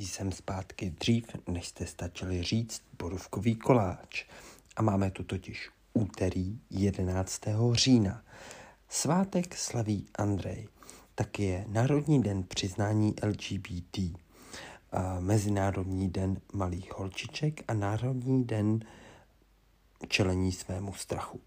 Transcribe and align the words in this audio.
Jsem 0.00 0.32
zpátky 0.32 0.90
dřív, 0.90 1.24
než 1.46 1.68
jste 1.68 1.86
stačili 1.86 2.42
říct 2.42 2.82
borůvkový 2.98 3.56
koláč. 3.56 4.24
A 4.76 4.82
máme 4.82 5.10
tu 5.10 5.24
totiž 5.24 5.70
úterý 5.92 6.60
11. 6.70 7.40
října. 7.72 8.22
Svátek 8.88 9.56
slaví 9.56 10.06
Andrej. 10.14 10.68
Tak 11.14 11.38
je 11.38 11.64
Národní 11.68 12.22
den 12.22 12.42
přiznání 12.42 13.14
LGBT, 13.22 13.98
Mezinárodní 15.18 16.08
den 16.08 16.40
malých 16.52 16.98
holčiček 16.98 17.64
a 17.68 17.74
Národní 17.74 18.44
den 18.44 18.84
čelení 20.08 20.52
svému 20.52 20.94
strachu. 20.94 21.40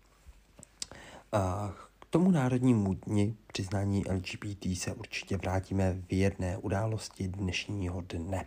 Tomu 2.13 2.31
národnímu 2.31 2.93
dni 2.93 3.35
přiznání 3.47 4.03
LGBT 4.09 4.65
se 4.77 4.93
určitě 4.93 5.37
vrátíme 5.37 5.93
v 6.09 6.13
jedné 6.13 6.57
události 6.57 7.27
dnešního 7.27 8.01
dne. 8.01 8.45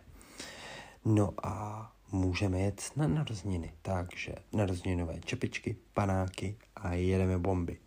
No 1.05 1.33
a 1.43 1.91
můžeme 2.11 2.59
jet 2.59 2.91
na 2.95 3.07
narozeniny, 3.07 3.73
takže 3.81 4.35
narozeninové 4.53 5.19
čepičky, 5.25 5.75
panáky 5.93 6.55
a 6.75 6.93
jedeme 6.93 7.37
bomby. 7.37 7.77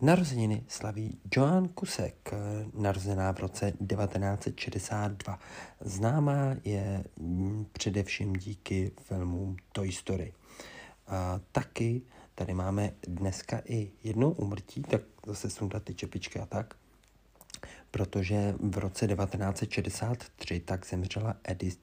Narozeniny 0.00 0.64
slaví 0.68 1.18
Joan 1.36 1.68
Kusek, 1.68 2.30
narozená 2.74 3.32
v 3.32 3.38
roce 3.38 3.72
1962. 3.72 5.38
Známá 5.80 6.56
je 6.64 7.04
především 7.72 8.32
díky 8.32 8.92
filmům 9.02 9.56
Toy 9.72 9.92
Story. 9.92 10.32
A 11.06 11.40
taky 11.52 12.02
Tady 12.40 12.54
máme 12.54 12.92
dneska 13.06 13.62
i 13.64 13.90
jednou 14.02 14.30
umrtí, 14.30 14.82
tak 14.82 15.02
zase 15.26 15.50
sundat 15.50 15.82
ty 15.82 15.94
čepičky 15.94 16.38
a 16.38 16.46
tak, 16.46 16.74
protože 17.90 18.54
v 18.60 18.78
roce 18.78 19.06
1963 19.06 20.60
tak 20.60 20.86
zemřela 20.86 21.36
Edith 21.44 21.78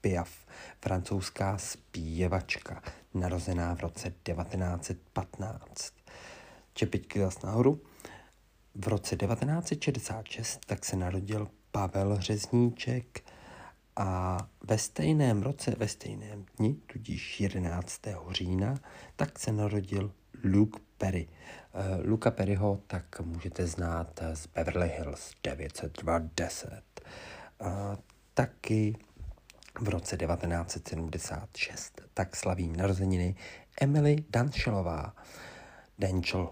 Piaf, 0.00 0.46
francouzská 0.82 1.58
zpěvačka, 1.58 2.82
narozená 3.14 3.74
v 3.74 3.80
roce 3.80 4.14
1915. 4.22 5.94
Čepičky 6.74 7.20
zase 7.20 7.46
nahoru. 7.46 7.82
V 8.74 8.88
roce 8.88 9.16
1966 9.16 10.60
tak 10.66 10.84
se 10.84 10.96
narodil 10.96 11.48
Pavel 11.70 12.16
Řezníček 12.20 13.24
a 14.00 14.38
ve 14.62 14.78
stejném 14.78 15.42
roce, 15.42 15.74
ve 15.78 15.88
stejném 15.88 16.46
dni, 16.56 16.74
tudíž 16.86 17.40
11. 17.40 18.00
října, 18.30 18.74
tak 19.16 19.38
se 19.38 19.52
narodil 19.52 20.12
Luke 20.44 20.80
Perry. 20.98 21.28
Uh, 21.28 22.06
Luka 22.06 22.30
Perryho 22.30 22.80
tak 22.86 23.20
můžete 23.20 23.66
znát 23.66 24.20
z 24.34 24.46
Beverly 24.46 24.88
Hills 24.88 25.32
90210. 25.44 26.82
Uh, 27.60 27.68
taky 28.34 28.96
v 29.80 29.88
roce 29.88 30.16
1976 30.16 32.00
tak 32.14 32.36
slaví 32.36 32.68
narozeniny 32.68 33.34
Emily 33.80 34.16
Danchelová. 34.30 35.14
Danchel, 35.98 36.48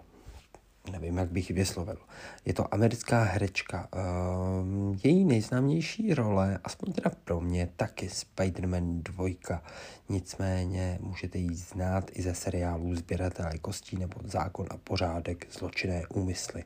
nevím, 0.93 1.19
jak 1.19 1.31
bych 1.31 1.51
vyslovil. 1.51 1.99
Je 2.45 2.55
to 2.55 2.75
americká 2.75 3.23
herečka. 3.23 3.89
Ehm, 3.93 4.99
její 5.05 5.25
nejznámější 5.25 6.15
role, 6.15 6.59
aspoň 6.65 6.93
teda 6.93 7.11
pro 7.25 7.41
mě, 7.41 7.69
taky 7.77 8.09
Spider-Man 8.09 9.03
2. 9.03 9.63
Nicméně 10.09 10.99
můžete 11.03 11.39
ji 11.39 11.55
znát 11.55 12.11
i 12.13 12.23
ze 12.23 12.35
seriálů 12.35 12.95
Sběratelé 12.95 13.59
kostí 13.59 13.97
nebo 13.97 14.21
Zákon 14.25 14.67
a 14.71 14.77
pořádek, 14.77 15.47
zločinné 15.53 16.03
úmysly. 16.09 16.65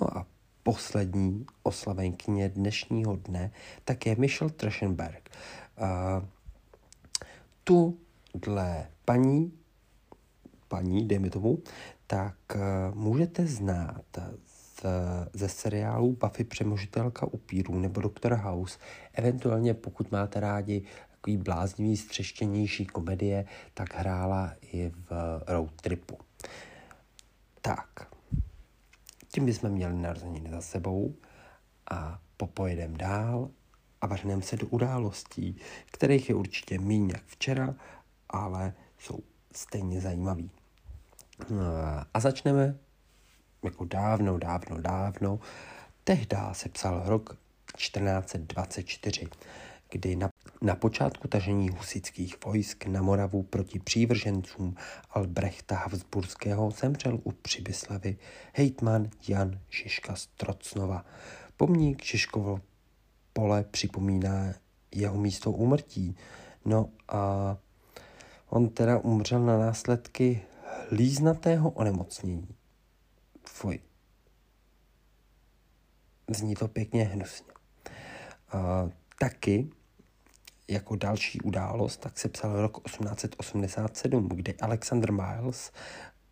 No 0.00 0.18
a 0.18 0.26
poslední 0.62 1.46
oslavenkyně 1.62 2.48
dnešního 2.48 3.16
dne 3.16 3.50
tak 3.84 4.06
je 4.06 4.16
Michelle 4.16 4.52
Trschenberg. 4.52 5.30
Ehm, 5.76 6.28
tu 7.64 7.98
dle 8.34 8.86
paní 9.04 9.59
paní, 10.70 11.08
dejme 11.08 11.30
tomu, 11.30 11.58
tak 12.06 12.36
eh, 12.54 12.58
můžete 12.94 13.46
znát 13.46 14.04
z, 14.46 14.84
ze 15.32 15.48
seriálu 15.48 16.16
Buffy 16.20 16.44
přemožitelka 16.44 17.26
upírů 17.26 17.78
nebo 17.78 18.00
Dr. 18.00 18.34
House, 18.34 18.78
eventuálně 19.14 19.74
pokud 19.74 20.12
máte 20.12 20.40
rádi 20.40 20.82
takový 21.10 21.36
bláznivý, 21.36 21.96
střeštěnější 21.96 22.86
komedie, 22.86 23.44
tak 23.74 23.94
hrála 23.94 24.54
i 24.62 24.92
v 25.10 25.42
Road 25.46 25.80
Tripu. 25.80 26.18
Tak, 27.60 28.08
tím 29.28 29.46
bychom 29.46 29.70
měli 29.70 29.94
narozeniny 29.94 30.50
za 30.50 30.60
sebou 30.60 31.14
a 31.90 32.20
popojedem 32.36 32.96
dál 32.96 33.50
a 34.00 34.06
vrhneme 34.06 34.42
se 34.42 34.56
do 34.56 34.66
událostí, 34.66 35.56
kterých 35.86 36.28
je 36.28 36.34
určitě 36.34 36.78
méně 36.78 37.12
jak 37.14 37.24
včera, 37.26 37.74
ale 38.28 38.74
jsou 38.98 39.18
stejně 39.54 40.00
zajímavý. 40.00 40.50
A 42.14 42.20
začneme 42.20 42.76
jako 43.64 43.84
dávno, 43.84 44.38
dávno, 44.38 44.80
dávno. 44.80 45.40
Tehdy 46.04 46.36
se 46.52 46.68
psal 46.68 47.02
rok 47.06 47.36
1424, 47.76 49.28
kdy 49.90 50.16
na, 50.16 50.28
na 50.62 50.74
počátku 50.74 51.28
tažení 51.28 51.68
husických 51.68 52.44
vojsk 52.44 52.86
na 52.86 53.02
Moravu 53.02 53.42
proti 53.42 53.78
přívržencům 53.78 54.74
Albrechta 55.10 55.76
Habsburského 55.76 56.70
zemřel 56.70 57.18
u 57.24 57.32
Přibyslavy 57.32 58.16
hejtman 58.52 59.10
Jan 59.28 59.60
Žižka 59.70 60.16
z 60.16 60.26
Trocnova. 60.26 61.04
Pomník 61.56 62.04
Žižkovo 62.04 62.60
pole 63.32 63.64
připomíná 63.70 64.54
jeho 64.94 65.18
místo 65.18 65.50
úmrtí. 65.50 66.16
No 66.64 66.88
a 67.08 67.56
on 68.48 68.68
teda 68.68 68.98
umřel 68.98 69.40
na 69.40 69.58
následky 69.58 70.42
líznatého 70.90 71.70
onemocnění. 71.70 72.48
Fuj. 73.44 73.80
Zní 76.28 76.54
to 76.54 76.68
pěkně 76.68 77.04
hnusně. 77.04 77.52
Uh, 78.54 78.90
taky 79.18 79.70
jako 80.68 80.96
další 80.96 81.40
událost, 81.40 81.96
tak 81.96 82.18
se 82.18 82.28
psal 82.28 82.60
rok 82.60 82.84
1887, 82.84 84.28
kdy 84.28 84.54
Alexander 84.54 85.12
Miles 85.12 85.72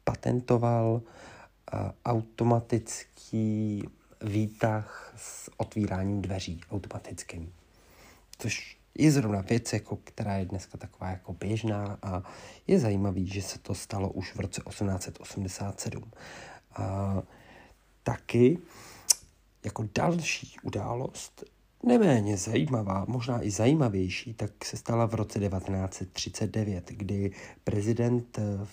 patentoval 0.04 0.90
uh, 0.92 1.00
automatický 2.04 3.82
výtah 4.22 5.14
s 5.16 5.50
otvíráním 5.56 6.22
dveří 6.22 6.60
automatickým. 6.70 7.52
Což 8.38 8.77
je 8.94 9.10
zrovna 9.10 9.40
věc, 9.40 9.72
jako, 9.72 9.98
která 10.04 10.36
je 10.36 10.44
dneska 10.44 10.78
taková 10.78 11.10
jako 11.10 11.32
běžná 11.32 11.98
a 12.02 12.22
je 12.66 12.78
zajímavý, 12.78 13.26
že 13.26 13.42
se 13.42 13.58
to 13.58 13.74
stalo 13.74 14.10
už 14.10 14.34
v 14.34 14.40
roce 14.40 14.62
1887. 14.68 16.10
A 16.76 17.16
taky 18.02 18.58
jako 19.64 19.88
další 19.94 20.56
událost, 20.62 21.44
neméně 21.82 22.36
zajímavá, 22.36 23.04
možná 23.08 23.42
i 23.42 23.50
zajímavější, 23.50 24.34
tak 24.34 24.64
se 24.64 24.76
stala 24.76 25.06
v 25.06 25.14
roce 25.14 25.38
1939, 25.38 26.88
kdy 26.88 27.32
prezident 27.64 28.38
eh, 28.38 28.66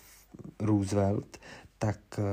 Roosevelt 0.59 1.37
tak 1.79 1.99
eh, 2.17 2.23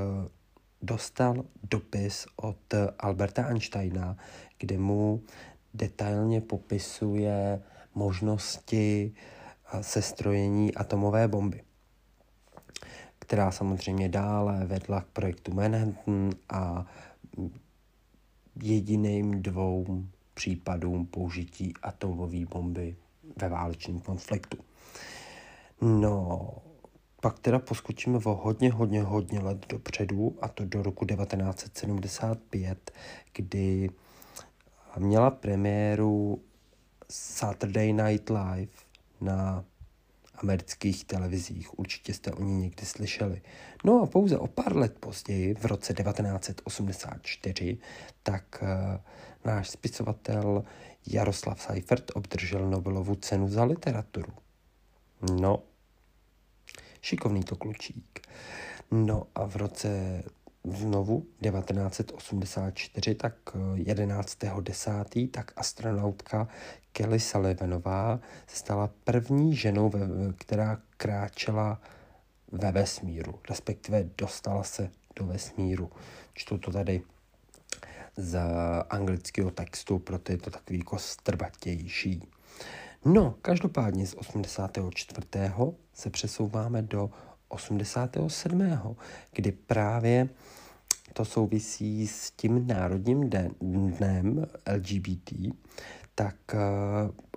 dostal 0.81 1.45
dopis 1.63 2.25
od 2.35 2.73
Alberta 2.99 3.45
Einsteina, 3.45 4.17
kde 4.57 4.77
mu 4.77 5.23
detailně 5.73 6.41
popisuje 6.41 7.61
možnosti 7.95 9.13
sestrojení 9.81 10.75
atomové 10.75 11.27
bomby, 11.27 11.63
která 13.19 13.51
samozřejmě 13.51 14.09
dále 14.09 14.65
vedla 14.65 15.01
k 15.01 15.07
projektu 15.07 15.53
Manhattan 15.53 16.29
a 16.49 16.85
jediným 18.63 19.41
dvou 19.41 20.03
případům 20.33 21.05
použití 21.05 21.73
atomové 21.81 22.45
bomby 22.45 22.95
ve 23.37 23.49
válečném 23.49 23.99
konfliktu. 23.99 24.57
No, 25.81 26.49
pak 27.21 27.39
teda 27.39 27.59
poskočíme 27.59 28.17
o 28.17 28.35
hodně, 28.35 28.71
hodně, 28.71 29.01
hodně 29.03 29.39
let 29.39 29.65
dopředu, 29.69 30.37
a 30.41 30.47
to 30.47 30.65
do 30.65 30.83
roku 30.83 31.05
1975, 31.05 32.91
kdy 33.33 33.89
měla 34.97 35.31
premiéru 35.31 36.41
Saturday 37.09 37.93
Night 37.93 38.29
Live 38.29 38.71
na 39.21 39.65
amerických 40.35 41.05
televizích. 41.05 41.79
Určitě 41.79 42.13
jste 42.13 42.31
o 42.31 42.43
ní 42.43 42.57
někdy 42.61 42.85
slyšeli. 42.85 43.41
No 43.83 44.01
a 44.01 44.05
pouze 44.05 44.37
o 44.37 44.47
pár 44.47 44.75
let 44.75 44.99
později, 44.99 45.53
v 45.53 45.65
roce 45.65 45.93
1984, 45.93 47.77
tak 48.23 48.63
uh, 48.63 48.69
náš 49.45 49.69
spisovatel 49.69 50.63
Jaroslav 51.07 51.61
Seifert 51.61 52.11
obdržel 52.15 52.69
Nobelovu 52.69 53.15
cenu 53.15 53.47
za 53.47 53.63
literaturu. 53.63 54.33
No, 55.41 55.63
šikovný 57.01 57.43
to 57.43 57.55
klučík. 57.55 58.27
No 58.91 59.27
a 59.35 59.45
v 59.45 59.55
roce 59.55 60.23
znovu 60.63 61.25
1984, 61.41 63.15
tak 63.15 63.35
11.10., 63.75 65.29
tak 65.31 65.51
astronautka 65.55 66.47
Kelly 66.91 67.19
Sullivanová 67.19 68.19
se 68.47 68.57
stala 68.57 68.89
první 69.03 69.55
ženou, 69.55 69.91
která 70.37 70.77
kráčela 70.97 71.81
ve 72.51 72.71
vesmíru, 72.71 73.39
respektive 73.49 74.09
dostala 74.17 74.63
se 74.63 74.89
do 75.15 75.25
vesmíru. 75.25 75.91
Čtu 76.33 76.57
to 76.57 76.71
tady 76.71 77.01
z 78.17 78.39
anglického 78.89 79.51
textu, 79.51 79.99
proto 79.99 80.31
je 80.31 80.37
to 80.37 80.49
takový 80.49 80.79
jako 80.79 80.99
strbatější. 80.99 82.27
No, 83.05 83.35
každopádně 83.41 84.07
z 84.07 84.13
84. 84.13 85.27
se 85.93 86.09
přesouváme 86.09 86.81
do 86.81 87.09
87. 87.53 88.79
kdy 89.33 89.51
právě 89.51 90.29
to 91.13 91.25
souvisí 91.25 92.07
s 92.07 92.31
tím 92.31 92.67
národním 92.67 93.29
dnem 93.59 94.45
LGBT, 94.75 95.33
tak 96.15 96.35
uh, 96.53 96.59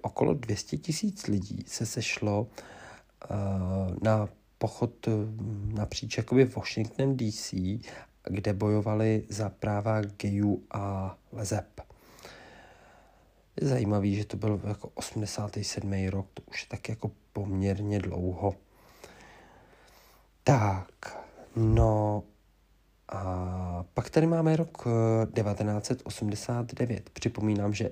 okolo 0.02 0.34
200 0.34 0.76
tisíc 0.76 1.26
lidí 1.26 1.64
se 1.66 1.86
sešlo 1.86 2.40
uh, 2.42 3.36
na 4.02 4.28
pochod 4.58 5.08
napříč 5.74 6.16
jakoby 6.16 6.44
Washington 6.44 7.16
DC, 7.16 7.54
kde 8.28 8.52
bojovali 8.52 9.26
za 9.28 9.48
práva 9.48 10.00
gayů 10.00 10.62
a 10.70 11.16
lezeb. 11.32 11.80
Je 13.60 13.68
zajímavý, 13.68 14.16
že 14.16 14.24
to 14.24 14.36
byl 14.36 14.60
jako 14.68 14.90
87. 14.94 16.08
rok, 16.08 16.26
to 16.34 16.42
už 16.48 16.62
je 16.62 16.68
tak 16.68 16.88
jako 16.88 17.10
poměrně 17.32 17.98
dlouho. 17.98 18.54
Tak, 20.48 21.18
no 21.56 22.22
a 23.08 23.84
pak 23.94 24.10
tady 24.10 24.26
máme 24.26 24.56
rok 24.56 24.84
1989. 25.34 27.02
Eh, 27.06 27.10
Připomínám, 27.12 27.74
že 27.74 27.90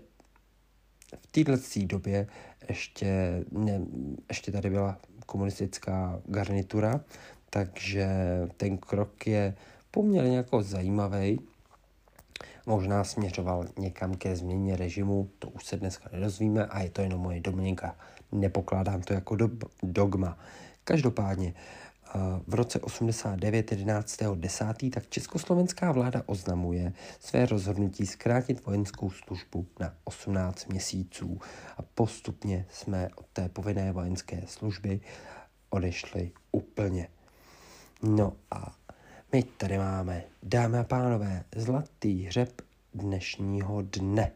v 1.21 1.27
této 1.27 1.53
době 1.87 2.27
ještě, 2.69 3.45
ne, 3.51 3.81
ještě 4.29 4.53
tady 4.53 4.71
byla 4.71 4.99
komunistická 5.27 6.21
garnitura, 6.27 7.01
takže 7.51 8.09
ten 8.57 8.79
krok 8.79 9.27
je 9.27 9.55
poměrně 9.91 10.37
jako 10.37 10.63
zajímavý. 10.63 11.41
Možná 12.67 13.05
směřoval 13.05 13.65
někam 13.79 14.15
ke 14.15 14.37
změně 14.37 14.77
režimu, 14.77 15.31
to 15.39 15.49
už 15.49 15.65
se 15.65 15.77
dneska 15.77 16.09
nedozvíme 16.13 16.67
a 16.67 16.81
je 16.81 16.91
to 16.91 17.03
jenom 17.03 17.21
moje 17.21 17.41
domněnka. 17.41 17.97
Nepokládám 18.33 19.03
to 19.03 19.15
jako 19.15 19.37
do, 19.37 19.51
dogma. 19.83 20.39
Každopádně 20.85 21.55
v 22.47 22.55
roce 22.55 22.81
89, 22.81 23.73
11. 23.73 24.21
10. 24.35 24.65
tak 24.95 25.09
československá 25.09 25.93
vláda 25.93 26.23
oznamuje 26.27 26.93
své 27.21 27.47
rozhodnutí 27.47 28.07
zkrátit 28.07 28.67
vojenskou 28.67 29.11
službu 29.11 29.67
na 29.81 29.95
18 30.05 30.67
měsíců 30.67 31.41
a 31.77 31.83
postupně 31.83 32.67
jsme 32.71 33.09
od 33.17 33.27
té 33.33 33.49
povinné 33.49 33.93
vojenské 33.93 34.43
služby 34.47 35.01
odešli 35.71 36.33
úplně. 36.53 37.09
No 38.03 38.33
a 38.51 38.75
my 39.33 39.43
tady 39.43 39.79
máme, 39.79 40.25
dámy 40.43 40.79
a 40.79 40.85
pánové, 40.85 41.45
zlatý 41.57 42.25
hřeb 42.25 42.63
dnešního 42.95 43.83
dne. 43.83 44.33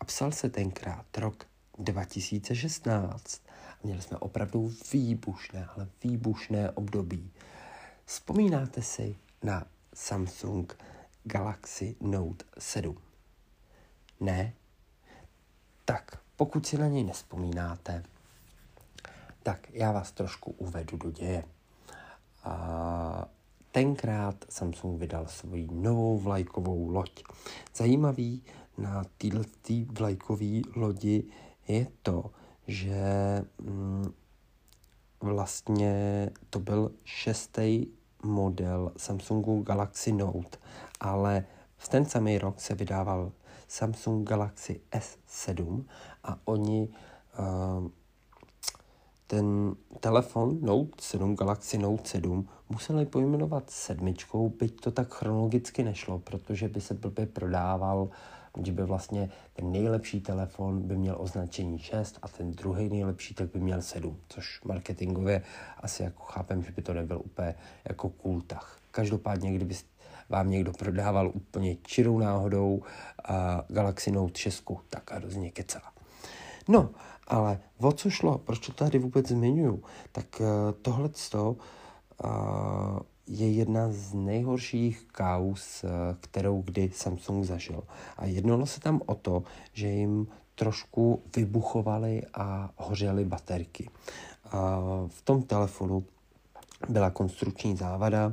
A 0.00 0.04
psal 0.04 0.32
se 0.32 0.50
tenkrát 0.50 1.18
rok 1.18 1.46
2016. 1.78 3.42
Měli 3.82 4.02
jsme 4.02 4.16
opravdu 4.16 4.72
výbušné, 4.92 5.66
ale 5.76 5.88
výbušné 6.04 6.70
období. 6.70 7.30
Vzpomínáte 8.04 8.82
si 8.82 9.16
na 9.42 9.66
Samsung 9.94 10.78
Galaxy 11.24 11.96
Note 12.00 12.44
7? 12.58 12.98
Ne? 14.20 14.52
Tak, 15.84 16.18
pokud 16.36 16.66
si 16.66 16.78
na 16.78 16.88
něj 16.88 17.04
nespomínáte, 17.04 18.04
tak 19.42 19.70
já 19.72 19.92
vás 19.92 20.12
trošku 20.12 20.50
uvedu 20.50 20.96
do 20.96 21.10
děje. 21.10 21.44
A 22.44 23.28
tenkrát 23.72 24.44
Samsung 24.48 25.00
vydal 25.00 25.26
svoji 25.26 25.68
novou 25.72 26.18
vlajkovou 26.18 26.88
loď. 26.88 27.22
Zajímavý 27.74 28.42
na 28.78 29.04
této 29.18 29.92
vlajkové 29.92 30.60
lodi 30.76 31.24
je 31.68 31.86
to, 32.02 32.30
že 32.68 33.44
mm, 33.62 34.12
vlastně 35.20 36.30
to 36.50 36.58
byl 36.58 36.92
šestý 37.04 37.86
model 38.22 38.92
Samsungu 38.96 39.62
Galaxy 39.62 40.12
Note, 40.12 40.58
ale 41.00 41.44
v 41.76 41.88
ten 41.88 42.04
samý 42.04 42.38
rok 42.38 42.60
se 42.60 42.74
vydával 42.74 43.32
Samsung 43.68 44.28
Galaxy 44.28 44.80
S7 44.90 45.84
a 46.24 46.38
oni 46.44 46.88
uh, 47.38 47.88
ten 49.28 49.74
telefon 50.00 50.58
Note 50.60 50.96
7, 51.00 51.36
Galaxy 51.36 51.78
Note 51.78 52.08
7, 52.08 52.48
museli 52.68 53.06
pojmenovat 53.06 53.70
sedmičkou, 53.70 54.48
byť 54.48 54.80
to 54.80 54.90
tak 54.90 55.14
chronologicky 55.14 55.82
nešlo, 55.82 56.18
protože 56.18 56.68
by 56.68 56.80
se 56.80 56.94
blbě 56.94 57.26
prodával 57.26 58.08
že 58.62 58.72
by 58.72 58.84
vlastně 58.84 59.30
ten 59.52 59.72
nejlepší 59.72 60.20
telefon 60.20 60.82
by 60.82 60.96
měl 60.96 61.16
označení 61.18 61.78
6 61.78 62.18
a 62.22 62.28
ten 62.28 62.52
druhý 62.52 62.88
nejlepší 62.88 63.34
tak 63.34 63.52
by 63.52 63.60
měl 63.60 63.82
7, 63.82 64.16
což 64.28 64.62
marketingově 64.64 65.42
asi 65.80 66.02
jako 66.02 66.22
chápem, 66.22 66.62
že 66.62 66.72
by 66.72 66.82
to 66.82 66.94
nebyl 66.94 67.20
úplně 67.24 67.54
jako 67.88 68.12
tah. 68.46 68.78
Každopádně, 68.90 69.52
kdyby 69.52 69.74
vám 70.28 70.50
někdo 70.50 70.72
prodával 70.72 71.30
úplně 71.34 71.76
čirou 71.76 72.18
náhodou 72.18 72.82
a 73.24 73.64
Galaxy 73.68 74.10
Note 74.10 74.38
6, 74.38 74.64
tak 74.88 75.12
a 75.12 75.18
rozně 75.18 75.50
kecá. 75.50 75.82
No, 76.68 76.90
ale 77.26 77.60
o 77.80 77.92
co 77.92 78.10
šlo, 78.10 78.38
proč 78.38 78.58
to 78.58 78.72
tady 78.72 78.98
vůbec 78.98 79.28
zmiňuju, 79.28 79.82
tak 80.12 80.40
uh, 80.40 80.46
tohle 80.82 81.10
uh, 81.44 81.56
je 83.28 83.52
jedna 83.52 83.88
z 83.90 84.14
nejhorších 84.14 85.06
kaus, 85.12 85.84
eh, 85.84 85.88
kterou 86.20 86.62
kdy 86.62 86.90
Samsung 86.94 87.44
zažil. 87.44 87.82
A 88.16 88.26
jednalo 88.26 88.66
se 88.66 88.80
tam 88.80 89.00
o 89.06 89.14
to, 89.14 89.42
že 89.72 89.86
jim 89.86 90.26
trošku 90.54 91.22
vybuchovaly 91.36 92.22
a 92.34 92.70
hořely 92.76 93.24
baterky. 93.24 93.90
A 94.44 94.80
v 95.08 95.22
tom 95.22 95.42
telefonu 95.42 96.04
byla 96.88 97.10
konstrukční 97.10 97.76
závada, 97.76 98.32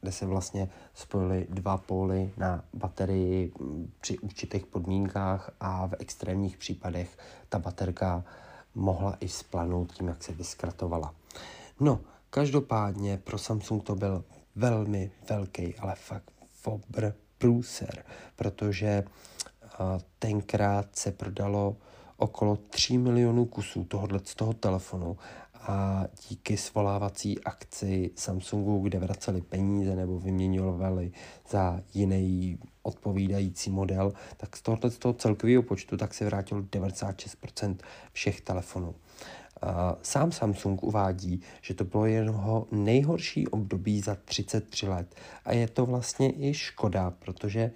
kde 0.00 0.12
se 0.12 0.26
vlastně 0.26 0.68
spojily 0.94 1.46
dva 1.50 1.76
póly 1.76 2.32
na 2.36 2.64
baterii 2.74 3.52
při 4.00 4.18
určitých 4.18 4.66
podmínkách 4.66 5.50
a 5.60 5.86
v 5.86 5.94
extrémních 5.98 6.56
případech 6.56 7.18
ta 7.48 7.58
baterka 7.58 8.24
mohla 8.74 9.16
i 9.20 9.28
splanout 9.28 9.92
tím, 9.92 10.08
jak 10.08 10.22
se 10.22 10.32
vyskratovala. 10.32 11.14
No, 11.80 12.00
Každopádně 12.36 13.16
pro 13.24 13.38
Samsung 13.38 13.82
to 13.82 13.94
byl 13.94 14.24
velmi 14.56 15.10
velký, 15.28 15.74
ale 15.78 15.94
fakt 15.94 16.32
fobr 16.48 17.12
průser, 17.38 18.04
protože 18.36 19.04
tenkrát 20.18 20.96
se 20.96 21.12
prodalo 21.12 21.76
okolo 22.16 22.56
3 22.56 22.98
milionů 22.98 23.44
kusů 23.44 23.84
tohohle 23.84 24.20
z 24.24 24.34
toho 24.34 24.52
telefonu 24.52 25.16
a 25.66 26.04
díky 26.28 26.56
svolávací 26.56 27.44
akci 27.44 28.10
Samsungu, 28.14 28.80
kde 28.80 28.98
vraceli 28.98 29.42
peníze 29.42 29.96
nebo 29.96 30.18
vyměňovali 30.18 31.12
za 31.50 31.80
jiný 31.94 32.58
odpovídající 32.82 33.70
model, 33.70 34.12
tak 34.36 34.56
z 34.56 34.62
tohohle 34.62 34.90
z 34.90 34.98
toho 34.98 35.12
celkového 35.14 35.62
počtu 35.62 35.96
tak 35.96 36.14
se 36.14 36.24
vrátilo 36.24 36.60
96% 36.60 37.76
všech 38.12 38.40
telefonů. 38.40 38.94
Sám 40.02 40.32
Samsung 40.32 40.82
uvádí, 40.82 41.40
že 41.62 41.74
to 41.74 41.84
bylo 41.84 42.06
jeho 42.06 42.66
nejhorší 42.70 43.48
období 43.48 44.00
za 44.00 44.16
33 44.24 44.88
let. 44.88 45.14
A 45.44 45.52
je 45.52 45.68
to 45.68 45.86
vlastně 45.86 46.32
i 46.48 46.54
škoda, 46.54 47.10
protože 47.10 47.70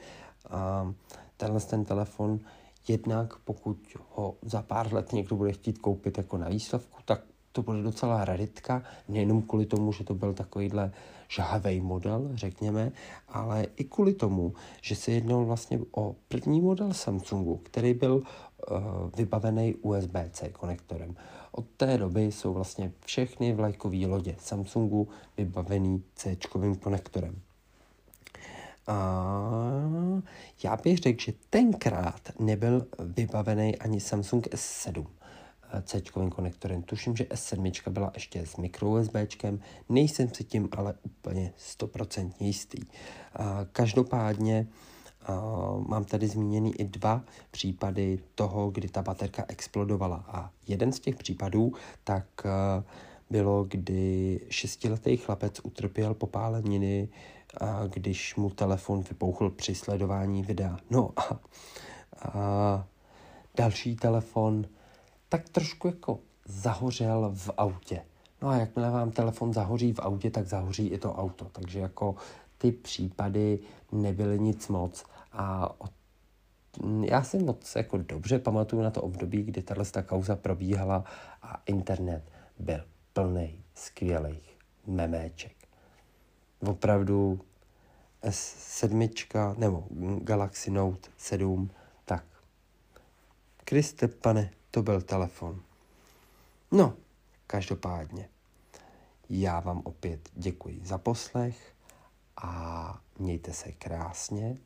tenhle 1.36 1.60
ten 1.60 1.84
telefon 1.84 2.40
jednak 2.88 3.36
pokud 3.36 3.78
ho 4.10 4.36
za 4.42 4.62
pár 4.62 4.94
let 4.94 5.12
někdo 5.12 5.36
bude 5.36 5.52
chtít 5.52 5.78
koupit 5.78 6.18
jako 6.18 6.38
na 6.38 6.48
výstavku, 6.48 6.98
tak 7.04 7.20
to 7.52 7.62
bude 7.62 7.82
docela 7.82 8.24
raritka, 8.24 8.82
nejenom 9.08 9.42
kvůli 9.42 9.66
tomu, 9.66 9.92
že 9.92 10.04
to 10.04 10.14
byl 10.14 10.34
takovýhle 10.34 10.92
žahavý 11.28 11.80
model, 11.80 12.30
řekněme, 12.34 12.92
ale 13.28 13.66
i 13.76 13.84
kvůli 13.84 14.14
tomu, 14.14 14.54
že 14.82 14.96
se 14.96 15.12
jednalo 15.12 15.44
vlastně 15.44 15.78
o 15.90 16.14
první 16.28 16.60
model 16.60 16.92
Samsungu, 16.94 17.56
který 17.56 17.94
byl 17.94 18.14
uh, 18.14 18.22
vybavený 19.16 19.74
USB-C 19.74 20.52
konektorem. 20.52 21.16
Od 21.52 21.64
té 21.76 21.98
doby 21.98 22.22
jsou 22.22 22.52
vlastně 22.54 22.92
všechny 23.04 23.52
vlajkové 23.52 24.06
lodě 24.06 24.36
Samsungu 24.38 25.08
vybavený 25.36 26.02
C 26.14 26.36
konektorem. 26.80 27.40
A 28.86 29.20
já 30.64 30.76
bych 30.76 30.98
řekl, 30.98 31.22
že 31.22 31.32
tenkrát 31.50 32.20
nebyl 32.38 32.86
vybavený 32.98 33.78
ani 33.78 34.00
Samsung 34.00 34.46
S7. 34.46 35.06
C 35.82 36.02
konektorem. 36.30 36.82
Tuším, 36.82 37.16
že 37.16 37.24
S7 37.24 37.90
byla 37.90 38.10
ještě 38.14 38.46
s 38.46 38.56
mikro 38.56 38.88
USBčkem, 38.88 39.60
nejsem 39.88 40.34
si 40.34 40.44
tím 40.44 40.68
ale 40.72 40.94
úplně 41.02 41.52
100% 41.58 42.32
jistý. 42.40 42.78
Každopádně 43.72 44.66
mám 45.88 46.04
tady 46.04 46.28
zmíněný 46.28 46.80
i 46.80 46.84
dva 46.84 47.24
případy 47.50 48.18
toho, 48.34 48.70
kdy 48.70 48.88
ta 48.88 49.02
baterka 49.02 49.44
explodovala. 49.48 50.24
A 50.28 50.50
jeden 50.68 50.92
z 50.92 51.00
těch 51.00 51.16
případů 51.16 51.72
tak 52.04 52.26
bylo, 53.30 53.64
kdy 53.64 54.40
šestiletý 54.48 55.16
chlapec 55.16 55.60
utrpěl 55.62 56.14
popáleniny, 56.14 57.08
když 57.88 58.36
mu 58.36 58.50
telefon 58.50 59.02
vypouchl 59.02 59.50
při 59.50 59.74
sledování 59.74 60.42
videa. 60.42 60.76
No 60.90 61.10
a, 61.16 61.40
a 62.22 62.86
další 63.56 63.96
telefon 63.96 64.66
tak 65.30 65.48
trošku 65.48 65.86
jako 65.86 66.18
zahořel 66.44 67.32
v 67.34 67.50
autě. 67.56 68.04
No 68.42 68.48
a 68.48 68.56
jakmile 68.56 68.90
vám 68.90 69.10
telefon 69.10 69.52
zahoří 69.52 69.92
v 69.92 69.98
autě, 69.98 70.30
tak 70.30 70.46
zahoří 70.46 70.86
i 70.86 70.98
to 70.98 71.14
auto. 71.14 71.44
Takže 71.44 71.80
jako 71.80 72.14
ty 72.58 72.72
případy 72.72 73.58
nebyly 73.92 74.38
nic 74.38 74.68
moc. 74.68 75.04
A 75.32 75.74
od, 75.80 75.90
já 77.04 77.22
si 77.22 77.38
moc 77.38 77.76
jako 77.76 77.98
dobře 77.98 78.38
pamatuju 78.38 78.82
na 78.82 78.90
to 78.90 79.02
období, 79.02 79.42
kdy 79.42 79.62
tahle 79.62 79.84
ta 79.84 80.02
kauza 80.02 80.36
probíhala 80.36 81.04
a 81.42 81.62
internet 81.66 82.22
byl 82.58 82.84
plný 83.12 83.64
skvělých 83.74 84.58
memeček. 84.86 85.56
Opravdu 86.60 87.40
S7 88.22 89.58
nebo 89.58 89.86
Galaxy 90.18 90.70
Note 90.70 91.08
7, 91.16 91.70
tak 92.04 92.24
Kriste, 93.64 94.08
pane, 94.08 94.50
to 94.70 94.82
byl 94.82 95.02
telefon. 95.02 95.62
No, 96.72 96.96
každopádně, 97.46 98.28
já 99.28 99.60
vám 99.60 99.82
opět 99.84 100.28
děkuji 100.34 100.80
za 100.84 100.98
poslech 100.98 101.74
a 102.36 103.00
mějte 103.18 103.52
se 103.52 103.72
krásně. 103.72 104.56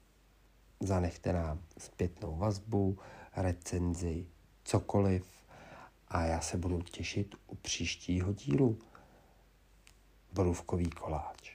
Zanechte 0.81 1.33
nám 1.33 1.61
zpětnou 1.79 2.37
vazbu, 2.37 2.99
recenzi, 3.37 4.27
cokoliv 4.65 5.27
a 6.09 6.25
já 6.25 6.41
se 6.41 6.57
budu 6.57 6.83
těšit 6.83 7.35
u 7.47 7.55
příštího 7.55 8.33
dílu. 8.33 8.79
Borůvkový 10.33 10.91
koláč. 10.91 11.54